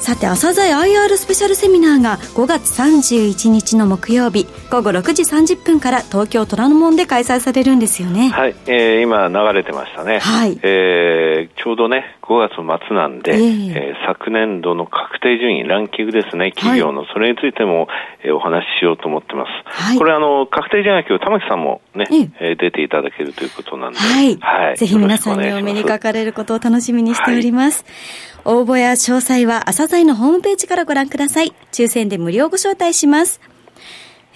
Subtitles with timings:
[0.00, 8.30] さて朝鮮 IR スペシャルセミナーが5月31日の木曜日午後6時30分から東京虎ノ門で開催されるんですよね。
[8.30, 10.18] はい、えー、今流れてましたね。
[10.20, 17.88] はい、えー、ちょうどね5月末なんで、えー、えー、昨年度の確定順位ランキングですね企業の、はい、それについても、
[18.22, 22.06] えー、お話ししようと思ってます、はい、これあの確定順位は今日玉木さんもね、
[22.40, 31.52] えー、出ていただけるということなんではい、はい、ぜひ皆さんにお目にかかれることを楽しみにしております、はい応募や詳細は朝鮮のホームページからご覧ください。
[31.72, 33.40] 抽選で無料ご招待します。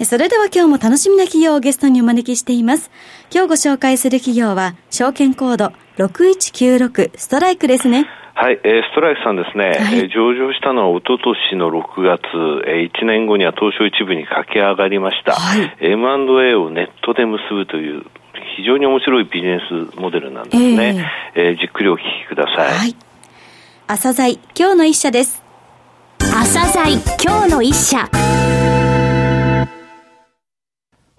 [0.02, 2.90] それでは今日も楽しみな企業をゲストにお招きしています。
[3.32, 8.08] 今日ご紹介する企業は、証券コード6196ストライクですね。
[8.34, 12.24] はい、えー、ストライクさんですね、はい、えー、上場したのは一昨年の6月、
[12.66, 15.34] えー、1年後には東証一部に駆け上がりました。
[15.34, 18.02] はい、M&A をネットで結ぶという
[18.56, 21.08] 非常に面白いビジネスモデルなんですね。
[21.36, 22.72] えー、えー、じっくりお聞きください。
[22.72, 22.96] はい
[23.86, 25.42] 朝鮮今日の一社です。
[26.18, 28.08] 朝鮮今日の一社。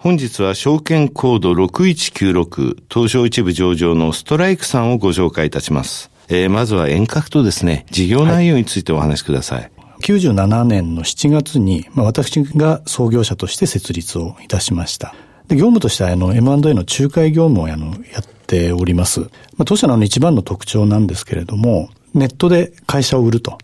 [0.06, 6.12] 本日は証券コード6196東証一部上場のストライクさんをご紹介いたします。
[6.28, 9.62] えー、まずは遠隔とですね、事業内容についてお話しください。
[9.62, 15.16] はい97年の7月に、まあ、私が創業者として設立をいたしました。
[15.48, 19.22] で業務としてはあの M&A の仲介業務をあのやっております。
[19.22, 19.28] ま
[19.62, 23.58] あ、当社の一番の特徴なんですけれども、ネットで会社を売ると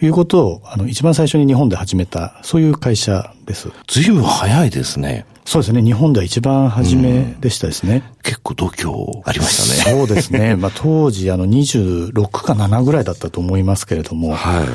[0.00, 3.70] いうことを、はい、あの、一番最初に日本で始めた、そういう会社です。
[3.88, 5.26] ずいぶん早いですね。
[5.48, 5.82] そうですね。
[5.82, 8.02] 日本では一番初めでしたですね。
[8.16, 9.96] うん、結構度胸ありましたね。
[9.98, 10.56] そうですね。
[10.60, 14.34] まあ当時あの26か7ぐらいだったと思いますけれども。
[14.34, 14.66] はい。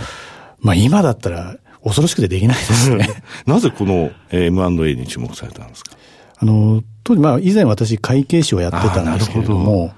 [0.62, 3.08] まあ今だったら恐ろしくてできないですね。
[3.46, 5.92] なぜこの M&A に注目されたんですか？
[6.40, 9.92] あの、当時まあ以前私会計士をやってたんですけれども、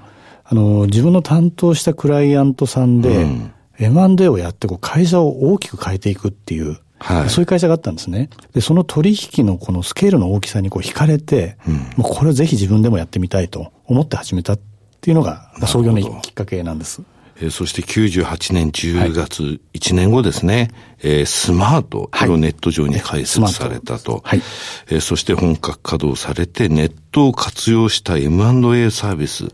[0.44, 8.29] あの、自分の担当したクライアントさんで、うん、M&A をやってこう会社を大きく変えていくっていう、はい、そういう会社があったんですね。
[8.53, 14.59] で、その取引のこのスケールの大きさにこう惹かれて、うん、もうこれをぜひ自分でもやってみたいと思って始めたっ
[15.01, 17.01] ていうのが、創業のきっかけなんです。
[17.38, 20.72] えー、そして98年10月、はい、1年後ですね、
[21.03, 24.22] えー、スマート、をネット上に開設されたと。
[24.23, 24.41] はい、
[24.89, 29.47] えー、そして本格稼働されて、ネットを活用した M&A サービス、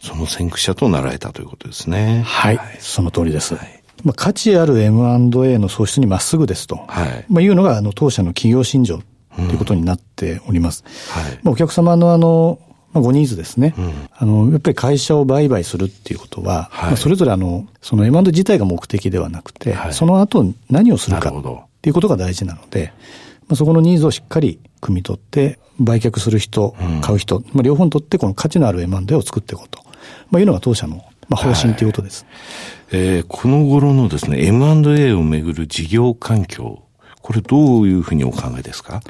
[0.00, 2.22] その先駆者となられたということですね。
[2.24, 2.56] はい。
[2.56, 3.54] はい、その通りです。
[3.54, 6.76] はい、まあ、価値ある M&A の創出にまっすぐですと。
[6.88, 7.24] はい。
[7.28, 9.00] まあ、いうのが、あの、当社の企業信条
[9.34, 10.84] ということになっております。
[10.86, 11.32] うん、はい。
[11.42, 12.58] まあ、お客様のあの、
[12.92, 13.74] まあ、ごニーズですね。
[13.76, 21.42] うん、あの、やっぱり会社を売買するっていうことは、はい、まあ、それぞれあの、その M&A 自体が目的ではなくて、はい、その後何をするかっ
[21.82, 22.92] ていうことが大事なので、
[23.48, 29.82] まあ、そこのニーズをしっかり汲み取って、売却する人、買う人、まあ、両方にとってこの価値のある M&A を作っていこうと。
[30.30, 32.24] まあ、いうのが当社の、まあ、方針ということです。
[32.90, 36.82] はい、えー、この頃のですね、M&A をめぐる事業環境、
[37.20, 39.02] これどういうふうにお考えですか？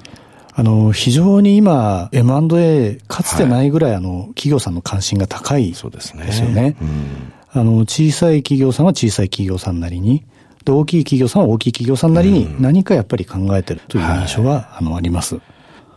[0.59, 6.01] あの、非常に今、M&A、かつてないぐらい、あの、企業さんの関心が高いですよね。
[6.01, 6.77] そうですね。
[6.81, 10.25] うん、あの、小さい企業さんは小さい企業さんなりに、
[10.65, 15.39] で、大きい企業さんは大きい企業さんなりに何かやっぱり考えてるという印象は、はい、あの、あります。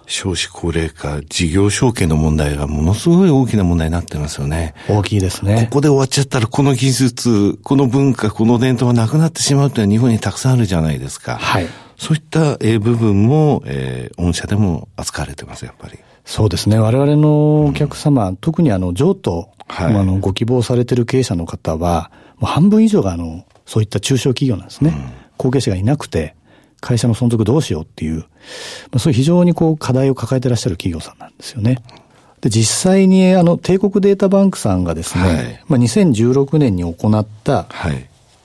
[0.10, 4.74] 少子高齢化、事業承継の問題がものすごい大きな問題になってますよね。
[4.90, 5.68] 大きいですね。
[5.70, 11.38] ここで終わっちゃったら、この技術、この文化、この伝統がなくなってしまうというのは日本にたくさんあるじゃないですか。
[11.38, 11.68] はい。
[11.96, 16.00] そういった部分も、えー、御社でも扱われてます、やっぱり。
[16.26, 16.80] そうですね。
[16.80, 22.10] 我々のお客様、うん、特にあの、譲渡、はい、あの、ご希望されている経営者の方は、
[22.40, 24.92] もう半分以上があの、そういった中小企業なんですね。
[24.96, 26.34] うん、後継者がいなくて、
[26.82, 28.26] 会社の存続どうしようっていう、ま
[28.96, 31.82] あ、そういう非常にこう課題を抱えていらっしゃる企業さんなんですよね。
[32.42, 37.68] で、実際にあの、帝国データバンクさんがですね、はい、まあ、2016年に行った、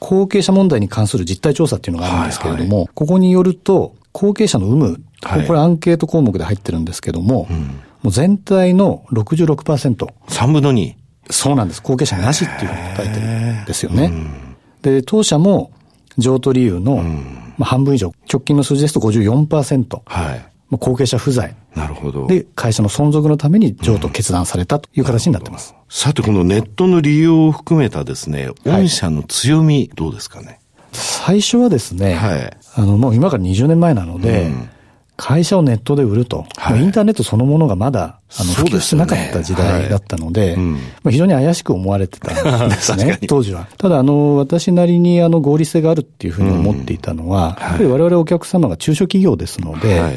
[0.01, 7.59] 後継者問題に関する実態調査っていうのがあるんですけれども、はいはい、ここによると、後継者の有無、はい、これアンケート項目で入ってるんですけども、うん、
[8.03, 10.07] もう全体の66%。
[10.29, 10.95] 3分の 2?
[11.31, 11.83] そうなんです。
[11.83, 14.13] 後継者なしっていうふうに答えてるんですよね。
[14.83, 15.71] で、当社も
[16.19, 17.03] 譲渡理由の、
[17.59, 20.01] まあ、半分以上、直近の数字ですと54%。
[20.05, 20.39] はい。
[20.71, 21.55] まあ、後継者不在。
[21.75, 22.27] なるほど。
[22.27, 25.75] で、会社の存続のために譲渡決断されたという形になってます。
[25.77, 30.61] うん、さて、このネットの利用を含めたですね、御社の強み、どうですかね、
[30.93, 32.57] 最初はですね、はい。
[32.77, 34.69] あの、もう今から20年前なので、うん
[35.17, 43.69] 会社をネットで売ると、はい、インターネットそのものがまだあの普及してなかった時代だったので、でねはいまあ、非常に怪しく思われてたんですね、 当時は。
[43.79, 50.15] ただ、あの、私なりにあの合理性があるっていうふうに思っていたのは、うん、やっぱり我々お客様が中小企業ですので、はい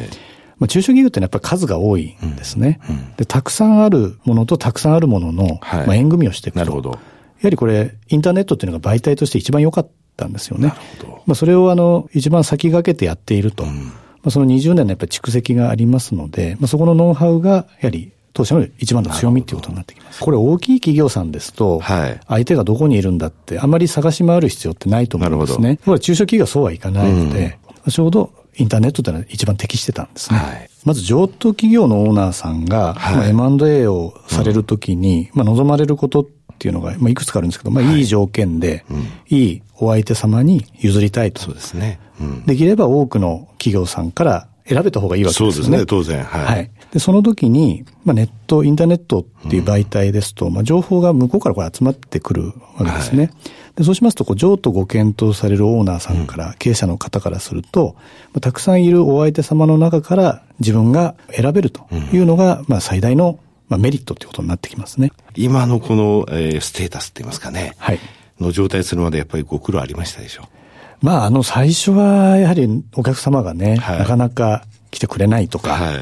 [0.57, 3.25] まあ、中小企業ってやっぱり数が多いんですね、うんうん、で。
[3.25, 6.59] たくさんあるものとたくさんあるものの、はい、まあ、縁組みをしていくと。
[6.59, 6.89] なるほど。
[6.89, 6.97] や
[7.43, 10.69] はりこれ、インターネットっていうのが媒体として一番良かったんですよね。
[10.69, 11.21] なるほど。
[11.27, 13.63] まあ、それをあの、一番先駆けてやっていると。
[13.63, 13.91] うんま
[14.27, 20.19] あ、その20年のやっぱり蓄積がありますので、まあ、そこのノウハウが、やはり当社の一番の強みっていうことになってきます。
[20.19, 21.81] これ大きい企業さんですと、
[22.27, 25.79] 相手がどこにいるんだって、あまり探し回る必要ってないと思うんですね。
[25.83, 30.39] これ中小企業はそうはいかないので、うん、ちょうどインターネットってのは一番適してたんですね。
[30.39, 33.33] はい、まず上等企業のオーナーさんが、はい。
[33.33, 38.97] まあ、M&A をされるときに、うん、まあ、望まれることっていうのが、まあ、いくつかあるんですけど、まあ、いい条件で、は
[39.29, 41.41] い、いいお相手様に譲りたいと。
[41.41, 41.99] そうですね。
[42.19, 45.51] うん、できれば多くの企業さんから選べた方がいいわけですね。
[45.51, 46.23] そうですね、当然。
[46.23, 46.45] はい。
[46.45, 53.23] はい、で、その時に、まあ、ネット、インターネットっていう媒体ですと、うん、まあ、情報が向こうからこれ集まってくるわけですね。
[53.23, 53.31] はい、
[53.77, 57.95] でそうしますと、こう、譲渡ご検討されるオーナーさんから、うん、経営者の方からすると、
[58.33, 63.39] まあ、たくさんいるお相手様の中から自分が選べるというのが、まあ、最大の、
[63.69, 65.11] まあ、メリットっていうことになってきますね。
[65.35, 67.73] 今のこの、えー、ステータスって言いますかね。
[67.77, 67.99] はい。
[68.39, 75.95] の状態するまでやっぱりご苦労ありましたでしょうまあ、あの、最初は、やはりお客様がね、はい、なかなか来てくれないとか、はい、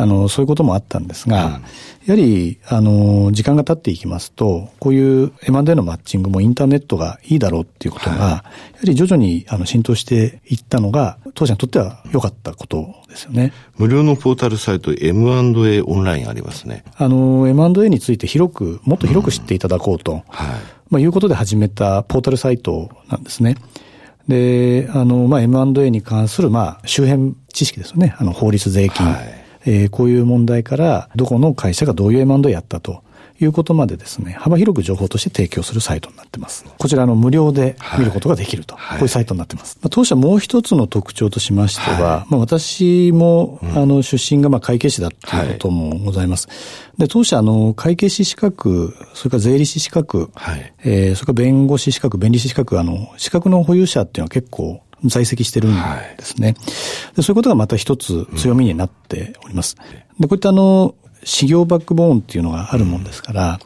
[0.00, 1.58] あの、そういうこともあったんですが、うん、や
[2.08, 8.42] はり、あの、時間が経っていきますと、こういう M&A のマッチングもインターネットがいいだろうっていうことが、はい、やは
[8.84, 13.52] り徐々にあの浸透していったのが、当社にとっては良かったことですよね。
[13.76, 16.84] 無料のポータルサイト M&A オンラインありますね。
[16.96, 20.48] あの、M&A について広く、もっと広く知っていただこうと、うん、はい。
[20.88, 23.56] まあ、いうことで始めたポータルサイトなんですね。
[24.28, 28.14] で、あの、まあ、M&A に関する、まあ、周辺知識ですよね。
[28.18, 29.06] あの、法律税金。
[29.06, 33.02] はい、えー、こういう問題から、どこの会社がどういう M&A やったと。
[33.44, 36.64] いうことまでですね、幅広く情報として提供するサイトになってます。
[36.78, 39.78] こちらの無料で見ることができると、はい、こういうサイトになってます。
[39.80, 46.48] まあ、当社もう一つの特徴としましては、はい、まあ、私も、うん、あの、出身がまあ会計士だということもございます。
[46.48, 46.54] は
[46.98, 55.74] い、で、当社、あの、会計士資格、それから税理士資格、はい、えー、それから弁護士資格、弁理士資格、あの、資格の保有者っていうのは結構在籍してるん
[56.16, 56.54] ですね。
[57.16, 59.76] でそういうことがまた一つ強みになっております。
[60.18, 60.94] で、こういったあの、
[61.24, 63.60] 事業バックボーンっていうのがあるもんですから、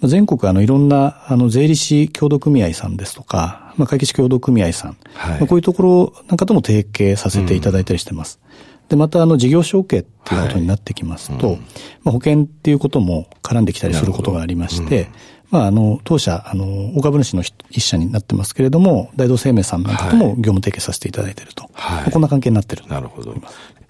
[0.00, 8.40] うん、全国あのいろんなあの税理士協同組合さんですとか、まあ、会計士協同組合さん、はい、まあ、こういうところなんかとも提携させていただいたりしてます。
[8.82, 11.56] うん、で、またあの事業承継っていうことになってきますと、はい。
[11.56, 11.60] うん、
[12.04, 15.08] まあ、保険っていうことも絡んできたりすることがありまして、
[15.50, 21.68] まあ、あの、当社、あの、大株主の一社になってますけれども、大同生命さんなんかとも業務提携させていただいていると。
[21.72, 22.10] はい。
[22.10, 23.34] こんな関係になってるなるほど。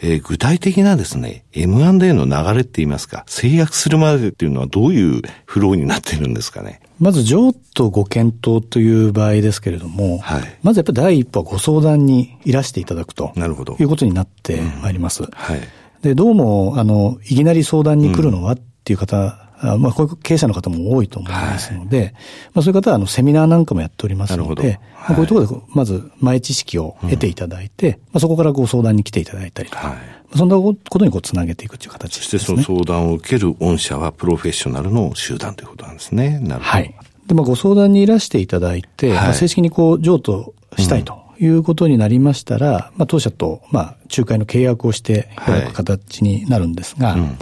[0.02, 6.80] えー、具体的なですね、M&A の流れって言いますか、制約するまでっていうのはどういうフローになってるんですかね？
[6.98, 10.58] まず、譲渡ご検討という場合ですけれども、はい。
[10.62, 13.32] まずやっぱり第一歩はご相談にいらしていただくと。
[13.36, 13.76] なるほど。
[13.78, 15.22] いうことになってまいります。
[15.22, 15.60] うん、はい。
[16.02, 29.98] で、どうも、あの、いきなり相談に来るのはっていう方、あまあ、こういう経営者の方も多いと思いますので、はい、まあ、そういう方は、あの、セミナーなんかもやっておりますので、はい、こういうところで、まず、前知識を得ていただいて、うん、まあ、そこからご相談に来ていただいたりとか、はい、
[30.36, 36.38] そんなことにこう、つなげていくという形です、ね、そしてその相談を受ける御社は、プロフェッショナルの集団ということなんですね。
[36.38, 36.64] なるほど。
[36.64, 36.94] はい。
[37.26, 41.20] で、まあ、ご相談にいらしていただいて、まあ、正式にこう、譲渡したいと。
[41.42, 45.40] いうことになりましたら、まあ、当社と、まあ、仲介の契約をしてい。
[45.40, 47.38] ただく形になるんですが、うん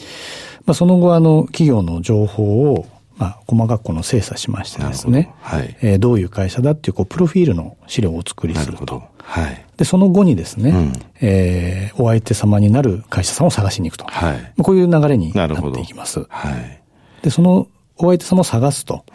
[0.68, 9.02] まあ、その後、あの、企業の情報を、まあ、細かくこの精査しましてですね、はい、えー、どういう会社だっていう、こう、プロフィールの資料をお作りすると。
[9.16, 9.64] はい。
[9.78, 14.04] で、その後にですね、うん、えー、お相手様になる会社さんを探しに行くと。
[14.04, 14.62] はい。
[14.62, 16.26] こういう流れになっていきます。
[16.28, 16.82] はい。
[17.22, 19.06] で、そのお相手様を探すと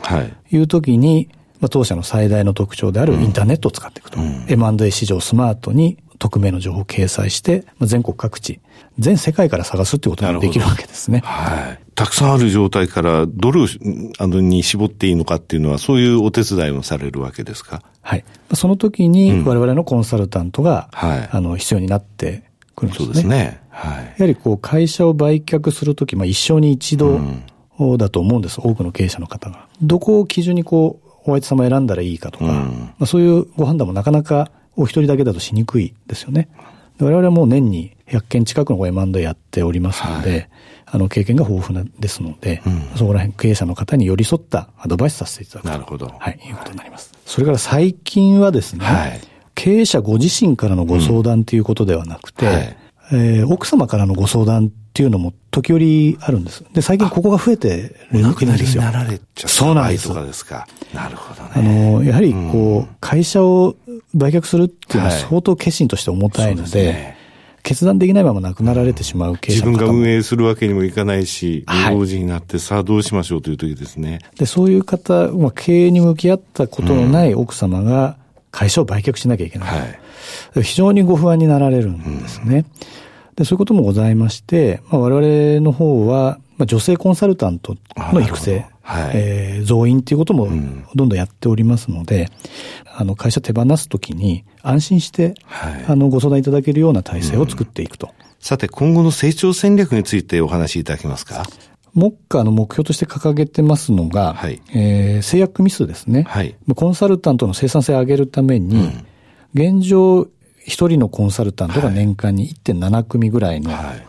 [0.50, 1.30] いう時に、
[1.60, 4.20] まあ、当社の最大の特徴であるインターネットを使っていくと。
[4.20, 8.62] うん、M&A 市場スマートに匿名の情報を掲載して、まあ、全国各地、
[8.98, 11.20] 全世界から探すってことができるわけですね。
[11.26, 11.80] はい。
[11.96, 13.68] たくさんある状態からどれを
[14.20, 17.84] あのに絞っていいのかっていうのは、そういうお手伝いもされるわけですか？
[18.02, 18.24] はい。
[18.54, 22.44] その時に我々のコンサルタントが、うん、はい、あの必要になって
[22.76, 23.06] くるんですね。
[23.06, 23.62] そうですね。
[23.70, 24.06] はい。
[24.06, 27.20] やはりこう会社を売却するとき、まあ一生に一度
[27.98, 29.68] だと思うんです、多くの経営者の方が。
[29.82, 36.50] どこを基準にこう、お相手様選んだらいいかとか、うん、まあ、そういうご判断もなかなかお一人だけだとしにくいですよね。
[37.00, 40.50] 我々はもう年に100件近くの M&A やっておりますので、はい、
[40.86, 45.70] あの経験が豊富ですので、うん、そこら辺経営者の方に寄り添ったアドバイスさせていただくと。
[45.70, 46.08] なるほど。
[46.20, 47.12] はい、いうことになります。
[47.26, 49.22] それから最近はですね、はい、
[49.56, 52.78] 経営者ご自身からのご相談ということではなくて、はい
[53.12, 56.64] えー、奥様からのご相談っていうのも時折あるんです。
[56.74, 58.84] で、最近ここが増えてるんですよ。
[58.84, 60.08] なられちゃそうなんです。
[60.08, 60.68] とかですか。
[60.94, 61.50] なるほどね。
[61.56, 63.76] あの、やはりこう、会社を
[64.14, 67.16] 売却するっていうのは相当決心として重たいので、はい、
[67.64, 74.20] 決断できないまま亡くなられてしまう経営者自分が運営するわけにもいかないし、未亡人になってさあどうしましょうという時ですね。
[74.38, 78.18] で、そういう方、まあ、経営に向き合ったことのない奥様が
[78.52, 79.70] 会社を売却しなきゃいけない。
[79.70, 79.86] は
[80.58, 82.58] い、非常にご不安になられるんですね。
[82.58, 83.36] うん。
[83.36, 90.48] で、そういうこともございまして、まあ、我々の方は、まあ、女性コンサルタントの育成、はい、えー、増員ということも
[90.94, 92.30] どんどんやっておりますので、
[92.86, 101.44] うん、あの、会社手放すときに安心して、はい、あの、ご相談いただけるような体制を作っていくと、うん、さて、今後の成長戦略についてお話しいただけますか。
[101.96, 106.24] 目下の目標として掲げてますのが、はい、えー、制約組数ですね。
[106.24, 110.28] はい、コンサルタントの生産性を上げるために、うん、現状
[110.66, 114.08] 一人のコンサルタントが年間に1.7組ぐらいの、はい、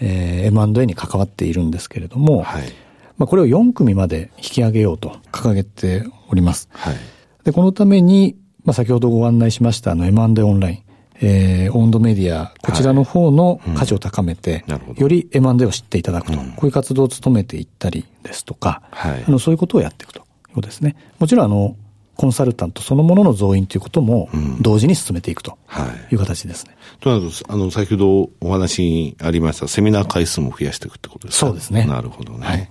[0.00, 2.72] えー、M&A に関わっているんですけれども、はい、
[3.20, 6.70] まあ、これを4組まで引き上げようと掲げております。
[6.72, 6.96] はい、
[7.44, 10.82] で、このために、まあ、先ほどご案内しましたあの M&A オンライン、
[11.20, 20.22] えー、温度メディア、こちらの方の価値を高めて、はいうん、より M&A を知っていただくと、うん、こういう活動を務めていったりですとか、はい、あのそういうことをやっていくとい
[20.52, 20.96] うことですね。
[21.18, 21.76] もちろん、あの、
[22.16, 24.28] コンサルタントそのものの増員ということも
[24.60, 25.56] 同時に進めていくと
[26.10, 26.16] い。
[26.16, 26.76] う形ですね。
[27.02, 31.46] うんはい、となると、あの、先ほどお話にありましたセミナー回数も増やしていくってことですか？
[31.46, 31.86] そうですね。
[31.86, 32.46] なるほどね。
[32.46, 32.70] はい、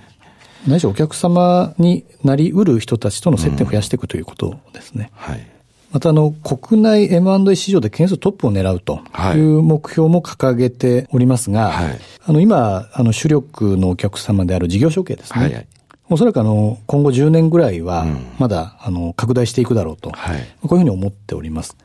[0.67, 5.11] 何しろお客様になりうる人たちとの接点を増やしていくということですね。
[5.27, 5.47] うん、はい。
[5.91, 9.01] また、あの、国内 M&A 市場で件数トップを狙うと
[9.35, 15.41] いう目標も掲げておりますが、はい、あの、今、あの、主力のお客様である事業承継ですね。
[15.41, 15.67] はい、はい
[16.11, 18.07] おそらくあの、今後10年ぐらいは、
[18.39, 21.77] まだ、あの、拡大していくだろうと、はい、こういうふうに思っております。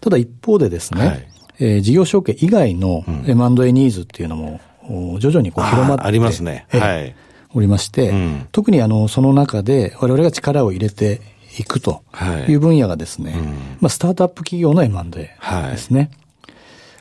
[0.00, 1.28] ただ一方でですね、はい、
[1.58, 4.60] えー、事業承継以外の M&A ニーズっていうのも、
[5.18, 6.66] 徐々にこう広まってありますね。
[6.70, 7.16] はい。
[7.54, 11.20] おりまして、うん、特にあの、その中で我々が力を入れて
[11.58, 12.02] いくと
[12.48, 13.46] いう分野がですね、はいうん、
[13.80, 15.10] まあ、スタートアップ企業の M&A
[15.70, 16.10] ですね。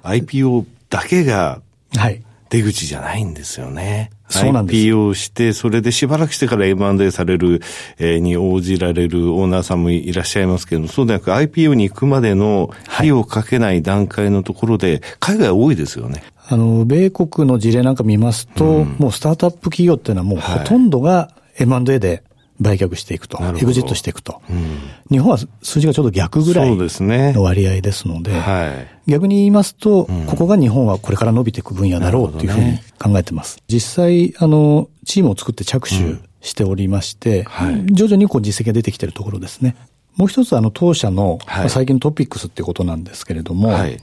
[0.01, 1.62] はい、IPO だけが、
[1.95, 2.24] はい。
[2.50, 4.12] 出口じゃないんですよね。
[4.40, 4.80] そうなんです。
[4.80, 7.62] IPO して、それでしばらくしてから M&A される、
[7.98, 16.24] えー、に応じられるオーナーさんもいらっしゃいますけどそうでなく IPO に行くまでの費用をかけない段階のところで、海外多いですよね。
[16.48, 22.24] あの、米国の事例なんか見ますと、うん、もうスタートアップ企業っていうのはもうほとんどが M&A で
[22.60, 24.79] 売却していくと、エグジットしていくと、うん、
[25.10, 28.74] 日本は数字がちょうど逆ぐらいの割合ですので、でねは
[29.07, 33.57] い、逆に言いますと、うん、ここが日本はこれから伸びていく分野だろうというふうに考えてます。
[33.57, 35.95] ね、実際、あの、チームを作って着手
[36.41, 39.75] しておりまして、うんはい、徐々にこう実績が出てきているところですね。
[40.15, 44.00] もう一つ、あの、当社の、はい、最近のトピックスっていうことなんですけれども、はい、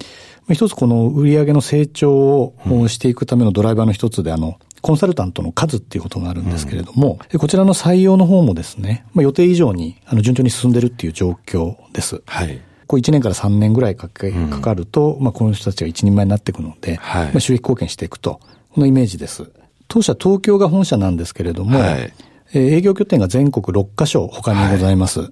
[0.53, 2.55] 一つこの売上の成長を
[2.89, 12.23] していくためのドライバーの一つで、あの、コンサルタントの数っていうことがあるんですけれども、うん、こちらの採用の方もですね、まあ、予定以上にあの順調に進んでるっていう状況です。
[12.27, 12.61] はい。
[12.87, 18.41] こう1年から3年ぐらいかかかかると、うん、まあこの人たちが一人前になっていくので、はい、まあ収益貢献していくと、
[18.73, 19.51] このイメージです。
[19.87, 22.13] 当社東京が本社なんですけれども、はい、
[22.53, 25.21] えー、営業拠点が全国6カ所他にございます。
[25.21, 25.31] はい、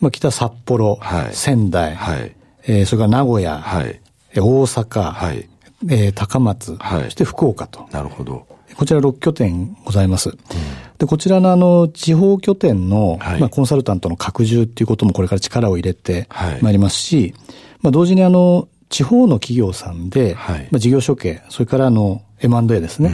[0.00, 4.00] まあ北札幌、はい、仙台、はい、えー、それから名古屋、はい、
[4.36, 5.48] 大阪、はい、
[5.88, 7.88] えー、高松、はい、そして福岡と。
[7.92, 8.46] なるほど。
[8.76, 10.30] こちら6拠点ございます。
[10.30, 10.36] うん、
[10.98, 16.28] で、こちらのあの、地方拠点の、はい、まあ、コンサルタントの拡充っていうこともこれから力を入れて
[16.60, 17.34] まいりますし、
[17.80, 23.10] まあ、同時にあの、地方の企業さんで、はい、まあ、事業承継、それからあの、M&A ですね、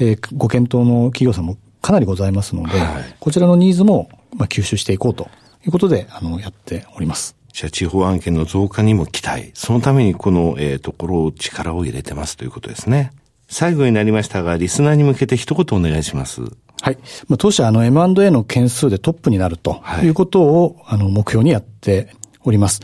[0.00, 5.28] うん、えー、ご検討の企業さんもかなりございますので、はい、こちらのニーズも、まあ、吸収していこうと
[5.64, 7.36] いうことで、あの、やっております。
[7.52, 9.50] じゃあ地方案件の増加にも期待。
[9.54, 13.12] そのためにこの、えー、ところを力を入れてますということですね。
[13.52, 16.40] 最後になりましたが、リスナーに向けて一言お願いします。
[16.80, 16.98] はい。
[17.28, 22.80] まあ、当社、あの、M&A の件数でトップになるということを、はい、あの、目標にやっております。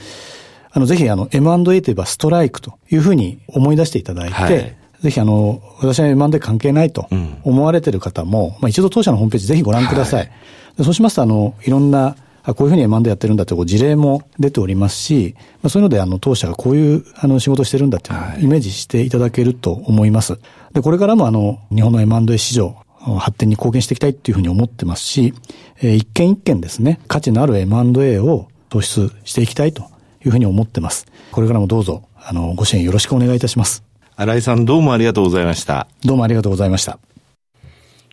[0.70, 7.08] あの、ぜひ、あの、M&A といえばストライクというふうに思い出していただいて、はい、ぜひ、あの、私は M&A 関係ないと
[7.44, 10.20] 思われている方も、うん、まあ、一度当社のホームページぜひご覧ください。
[10.20, 10.26] は
[10.80, 12.14] い、そうしますと、あの、いろんな
[12.48, 20.38] あこういうふうに M&A やってるんだという事例も出ておりますし、まあ、そういうので、あの、当社がこういうあの仕事をしてるんだっていうのをイメージしていただけると思います。
[20.72, 22.74] で、これからもあの、日本の M&A 市場、
[23.18, 25.34] 発展に貢献していきたいっていうふうに思ってますし、
[25.80, 29.82] えー、一件一件ですね、価値のある M&A を投資していきたいと
[30.24, 31.06] いうふうに思ってます。
[31.30, 33.84] これからもどうぞ、あの、ご支援よろしくお願いいたします。
[34.16, 35.86] 新井さんどうもありがとうございました。
[36.02, 36.98] どうもありがとうございました。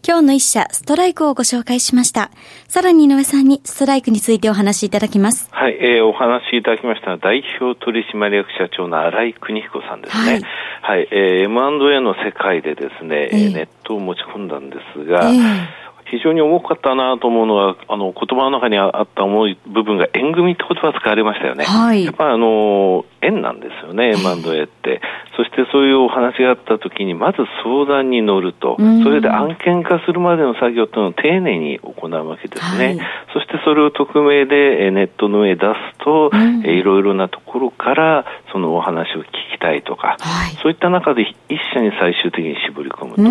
[0.08, 2.30] 今日の一社、ストライクをご紹介しました。
[2.68, 5.50] さらに井上さんにストライクについてお話しいただきます。
[5.50, 10.32] はい、えー、お話しいただきました代表取締役社長の新井邦彦さんですね。
[10.32, 10.42] はい、
[10.82, 21.66] はい、えー、M&A の世界でですね、えー、ネットを持ち込んだんですが、えー非常に重かったなと思うのは、あの言葉の中にあった重い部分が縁組って言葉使われましたよね。
[21.66, 25.02] はい、やっぱりあの縁なんですよね、 M&A って。
[25.36, 32.86] そしてそういうお話があったときに、まず相談に乗ると、それで案件化するまでの作業というのを丁寧に行うわけですね。
[32.86, 33.00] はい、
[33.34, 36.32] そしてそれを匿名でネットの上出すと、
[36.64, 41.36] いろいろなところからそのお話を聞きたいとか、はい、そういった中で一
[41.74, 43.22] 社に最終的に絞り込むと、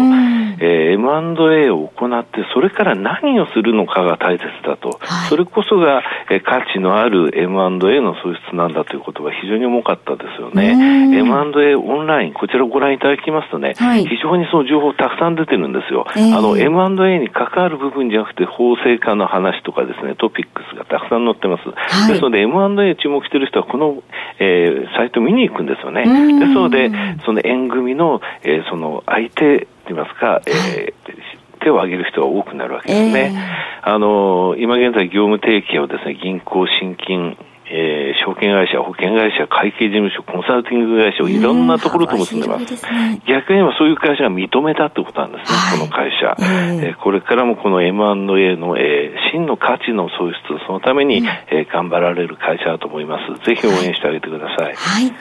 [0.65, 10.73] えー、M&A を行って、それから何をするのかが大切だと、はい、それこそが、え価値のある M&A の素質なんだということが非常に重かったですよね。
[11.19, 16.07] M&A オンライン、こちらをご覧いただきますとね、はい、非常にその情報たくさん出てるんですよ。
[16.17, 21.69] えー、あの M&A に関わる部分じゃなくて、法制化の話とかですね、トピックスがたくさん載ってます。
[21.71, 24.03] はい、ですので M&A 注目している人はこの、
[24.41, 26.03] えー、サイト見に行くんですよね。
[26.41, 26.91] ですので、
[27.25, 33.33] その縁組の、えー、その相手といいますか、えー、手を挙げる人が多くなるわけですね。
[33.35, 37.37] えー、あの、今現在業務提携をですね、銀行、新金、
[37.77, 42.77] えー、証券会社、保険会社、会計事務所、コンサルティング会社をいろんなところと結んでます。
[42.77, 46.37] すね、逆に言えばそういう会社が認めたってことなんですね、はい、この会社。
[46.39, 50.37] えー、これからもこの M&A の、えー、真の価値の創出、
[50.69, 53.45] そのために、うん、えー、頑張られる会社だと思います。
[53.45, 54.75] ぜひ応援してあげてください。
[54.77, 55.13] はい。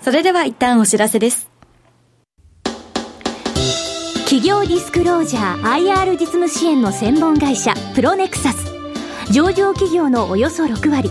[0.00, 1.50] それでは一旦お知らせです。
[4.26, 8.72] 企業ディスクロージャー IR 実務支援の専門会社プロネクサス
[9.30, 11.10] 上場企業のおよそ6割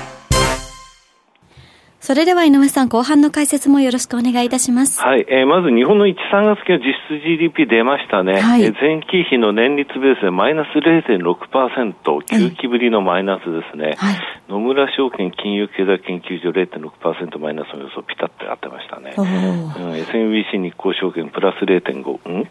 [2.03, 4.99] それでは井上さん、後半の解説もよろしくお願いいたします。
[5.01, 5.25] はい。
[5.29, 8.41] えー、まず日本の1、3月期の実質 GDP 出ましたね。
[8.41, 13.93] はい、えー、前期比の年率ベースでマイナス0.6%、9期ぶりのマイナスですね。
[13.99, 14.17] はい、
[14.49, 19.13] 野村証券金融経済研究所0.6%マイナスの予想ピタッと合ってましたね。
[19.17, 22.47] うん、SMBC 日興証券プラス0.5、うん？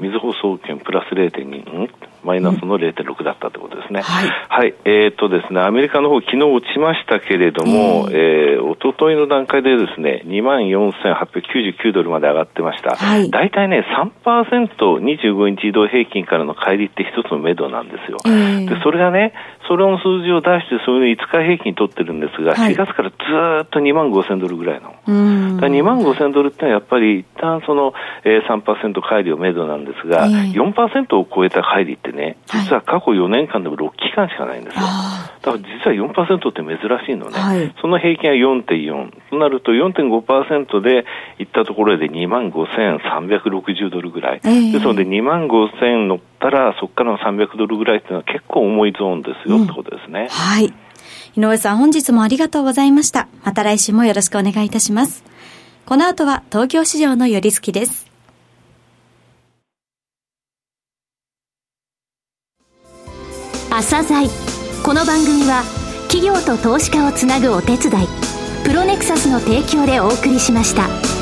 [0.00, 1.88] みずほ総研プラス0.2、うん？
[2.24, 4.02] マイナスの0.6だったってことですね。
[4.02, 4.28] はい。
[4.48, 12.96] はい、えっ、ー、とですね、アメリカの方昨日落ちましたけれども、えー、えー、おとといの段階でですね、24,899ドルまで上がってました。
[12.96, 13.30] はい。
[13.30, 13.84] 大体ね、
[14.24, 18.18] 3%、25日移動平均からの乖離って一つの目処なんですよ。
[18.26, 19.32] えー、で、それがね、
[19.70, 23.16] それの数字を出して、そういう5日平均取ってるんですが、はい、4月からず
[23.62, 24.96] っと2万5000ドルぐらいの。
[25.06, 25.60] うん。
[25.60, 34.82] だ2万5000ドルってのはやっぱり一旦その、えー、3%乖離を目処なんですが、えー、4%を超えた乖離ってね、実は過去4年間でも6期間しかないんですよ。
[34.82, 37.38] だから実は4%って珍しいのね。
[37.38, 39.30] はい、その平均は4.4。
[39.30, 41.04] となると4.5%で
[41.38, 44.40] いったところで2万5360ドルぐらい。
[44.42, 50.28] えー、ですので2万5000乗ったらそこからの300ドルぐらいっていうのは結構重いゾーンですよ、うん、ってことですね。
[50.30, 50.72] はい。
[51.36, 53.28] 井上さん本日もありがとうございました。
[53.44, 55.22] また来週もよろしくお願いいたします。
[55.86, 58.08] この後は東京市場の寄り付きです。
[63.70, 64.28] 朝鮮
[64.84, 65.62] この番組は
[66.08, 68.06] 企業と投資家をつなぐお手伝い
[68.64, 71.19] プロネクサスの提供でお送りしました。